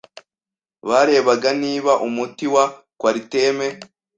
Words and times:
Barebaga 0.87 1.49
niba 1.61 1.91
umuti 2.07 2.45
wa 2.53 2.65
Coartem 2.99 3.57